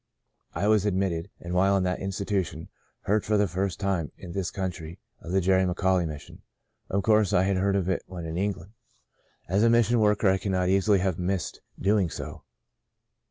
[0.55, 2.69] I was admitted, and while in that institution
[3.01, 6.41] heard for the first time in this country of the Jerry McAuley Mission.
[6.89, 8.73] Of course I had heard of it when in England.
[9.47, 12.09] As a mission The Second Spring 181 worker I could not easily have missed doing
[12.09, 12.41] so.